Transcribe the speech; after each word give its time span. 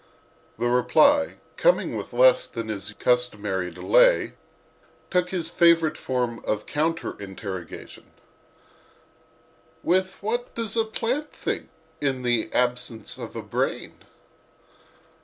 The 0.57 0.65
reply, 0.67 1.35
coming 1.57 1.95
with 1.95 2.11
less 2.11 2.47
than 2.47 2.69
his 2.69 2.91
customary 2.93 3.69
delay, 3.69 4.33
took 5.11 5.29
his 5.29 5.51
favorite 5.51 5.95
form 5.95 6.43
of 6.43 6.65
counter 6.65 7.15
interrogation: 7.21 8.05
"With 9.83 10.15
what 10.23 10.55
does 10.55 10.75
a 10.75 10.85
plant 10.85 11.31
think—in 11.31 12.23
the 12.23 12.51
absence 12.51 13.19
of 13.19 13.35
a 13.35 13.43
brain?" 13.43 14.03